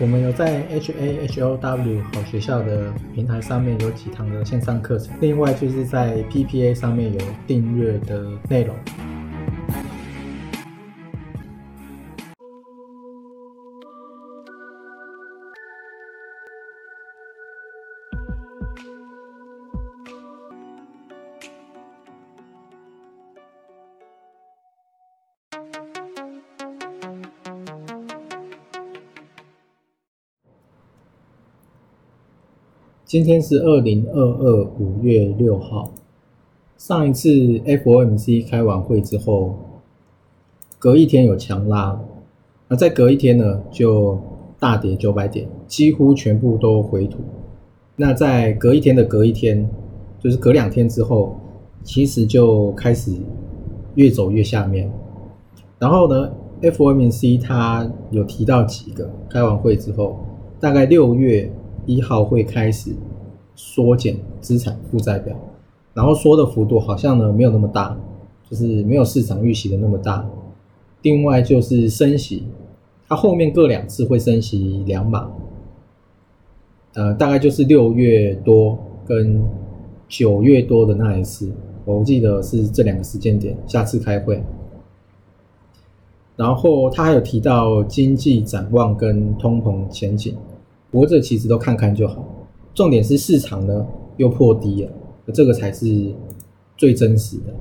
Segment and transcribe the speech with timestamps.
[0.00, 8.76] 我们有在 H A H O W 好学校的平台上面有几堂的线上课程，另外就是在 P P A 上面有订阅的内容。
[33.08, 35.90] 今天是二零二二五月六号。
[36.76, 39.54] 上一次 FOMC 开完会之后，
[40.78, 41.98] 隔一天有强拉，
[42.68, 44.20] 那再隔一天呢就
[44.60, 47.20] 大跌九百点，几乎全部都回吐。
[47.96, 49.66] 那在隔一天的隔一天，
[50.20, 51.34] 就是隔两天之后，
[51.82, 53.16] 其实就开始
[53.94, 54.92] 越走越下面。
[55.78, 60.18] 然后呢，FOMC 它有提到几个开完会之后，
[60.60, 61.50] 大概六月。
[61.88, 62.92] 一号会开始
[63.56, 65.34] 缩减资产负债表，
[65.94, 67.98] 然后缩的幅度好像呢没有那么大，
[68.48, 70.28] 就是没有市场预期的那么大。
[71.00, 72.44] 另外就是升息，
[73.08, 75.30] 它后面各两次会升息两码，
[76.92, 79.42] 呃，大概就是六月多跟
[80.08, 81.50] 九月多的那一次，
[81.86, 84.42] 我记得是这两个时间点，下次开会。
[86.36, 90.36] 然后他还有提到经济展望跟通膨前景。
[90.90, 92.24] 活着其实都看看就好，
[92.74, 93.86] 重点是市场呢
[94.16, 94.90] 又破低了，
[95.34, 96.14] 这个才是
[96.76, 97.54] 最真实的。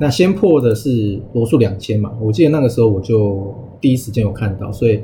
[0.00, 5.00] 那先破的是罗素两千嘛，我记得那个时候我就第一时间有看到，所以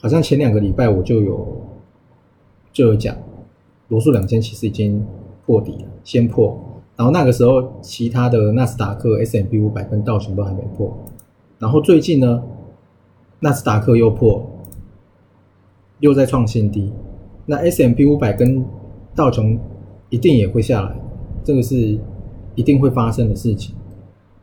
[0.00, 1.60] 好像前两个礼拜我就有
[2.72, 3.14] 就有讲
[3.88, 5.04] 罗素两千其实已经
[5.44, 6.58] 破底了，先破，
[6.96, 10.96] 然后那个时候其他的纳斯达克、S M B 五百跟道琼都还没破，
[11.58, 12.42] 然后最近呢
[13.40, 14.48] 纳斯达克又破。
[16.02, 16.92] 又在创新低，
[17.46, 18.64] 那 S M P 五百跟
[19.14, 19.56] 道琼
[20.10, 20.96] 一定也会下来，
[21.44, 21.96] 这个是
[22.56, 23.72] 一定会发生的事情。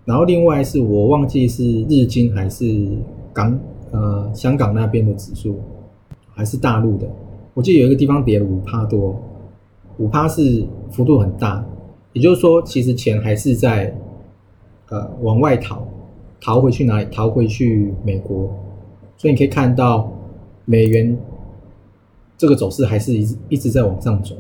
[0.06, 2.88] 然后另外是我忘记是日经还是
[3.34, 3.60] 港
[3.92, 5.60] 呃香港那边的指数，
[6.30, 7.06] 还是大陆的，
[7.54, 9.22] 我记得有一个地方跌了五趴多，
[9.98, 11.62] 五趴是幅度很大，
[12.14, 13.94] 也就是说其实钱还是在
[14.88, 15.86] 呃往外逃，
[16.40, 17.08] 逃回去哪里？
[17.12, 18.50] 逃回去美国，
[19.18, 20.10] 所以你可以看到
[20.64, 21.18] 美元。
[22.40, 24.34] 这个走势还是一一直在往上走，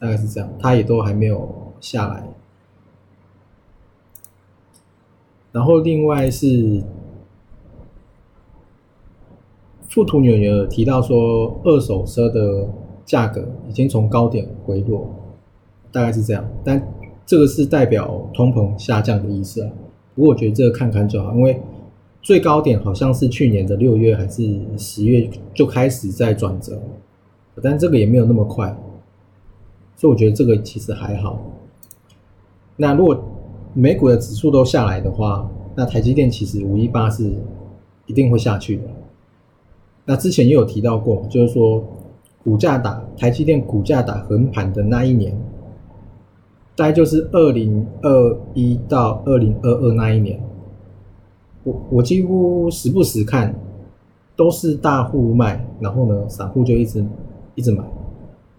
[0.00, 1.48] 大概是这样，它也都还没有
[1.80, 2.28] 下来。
[5.52, 6.82] 然后另外是
[9.88, 12.68] 富途女儿提到说，二手车的
[13.04, 15.08] 价格已经从高点回落，
[15.92, 16.44] 大概是这样。
[16.64, 16.92] 但
[17.24, 19.70] 这个是代表通膨下降的意思啊。
[20.16, 21.62] 不过我觉得这个看看就好，因为
[22.20, 24.42] 最高点好像是去年的六月还是
[24.76, 26.82] 十月就开始在转折。
[27.60, 28.74] 但这个也没有那么快，
[29.94, 31.38] 所以我觉得这个其实还好。
[32.76, 33.22] 那如果
[33.74, 37.30] 美股的指数都下来的话，那台积电其实五一八是
[38.06, 38.84] 一定会下去的。
[40.06, 41.84] 那之前也有提到过，就是说
[42.42, 45.36] 股价打台积电股价打横盘的那一年，
[46.74, 50.42] 大概就是二零二一到二零二二那一年，
[51.64, 53.54] 我我几乎时不时看
[54.34, 57.04] 都是大户卖，然后呢散户就一直。
[57.54, 57.84] 一直买，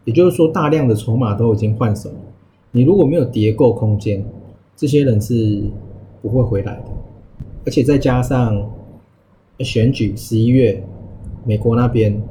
[0.05, 2.11] 也就是说，大量的筹码都已经换手。
[2.71, 4.23] 你如果没有叠够空间，
[4.75, 5.63] 这些人是
[6.21, 6.85] 不会回来的。
[7.65, 8.69] 而且再加上
[9.59, 10.83] 选举十一月，
[11.45, 12.21] 美国那边，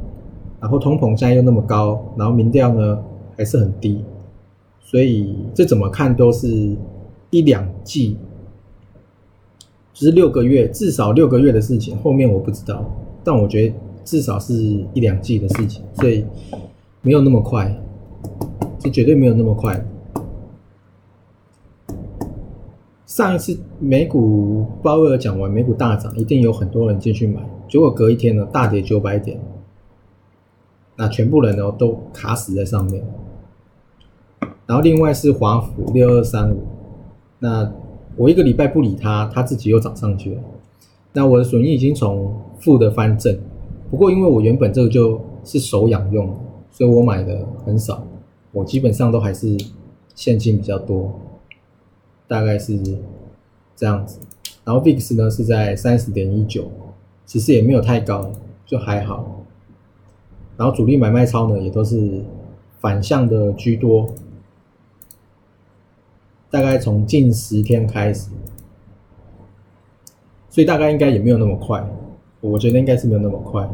[0.60, 3.02] 然后通膨现在又那么高，然后民调呢
[3.36, 4.04] 还是很低，
[4.80, 6.76] 所以这怎么看都是
[7.30, 8.16] 一两季，
[9.92, 11.96] 就是六个月，至少六个月的事情。
[11.98, 12.84] 后面我不知道，
[13.24, 13.74] 但我觉得。
[14.04, 14.54] 至少是
[14.94, 16.24] 一两季的事情，所以
[17.00, 17.74] 没有那么快，
[18.78, 19.84] 这绝对没有那么快。
[23.06, 29.38] 上一次美股鲍威尔讲完，美股大涨，一定有很多人进去买，结果隔一天呢，大跌九百点，
[30.96, 33.04] 那全部人呢都卡死在上面。
[34.66, 36.62] 然后另外是华府六二三五，
[37.38, 37.70] 那
[38.16, 40.40] 我一个礼拜不理它，它自己又涨上去了，
[41.12, 43.38] 那我的损益已经从负的翻正。
[43.92, 46.34] 不过，因为我原本这个就是手养用，
[46.70, 48.02] 所以我买的很少，
[48.50, 49.54] 我基本上都还是
[50.14, 51.12] 现金比较多，
[52.26, 52.80] 大概是
[53.76, 54.18] 这样子。
[54.64, 56.70] 然后 VIX 呢是在三十点一九，
[57.26, 58.32] 其实也没有太高，
[58.64, 59.44] 就还好。
[60.56, 62.24] 然后主力买卖超呢也都是
[62.80, 64.08] 反向的居多，
[66.50, 68.30] 大概从近十天开始，
[70.48, 71.86] 所以大概应该也没有那么快。
[72.42, 73.66] 我觉得应该是没有那么快。